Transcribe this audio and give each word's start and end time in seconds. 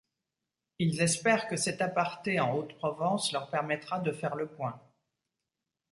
Ils 0.79 0.99
espèrent 1.03 1.47
que 1.47 1.55
cet 1.57 1.79
aparté 1.79 2.39
en 2.39 2.55
Haute 2.55 2.73
Provence 2.75 3.31
leur 3.33 3.51
permettra 3.51 3.99
de 3.99 4.11
faire 4.11 4.35
le 4.35 4.47
point. 4.47 4.81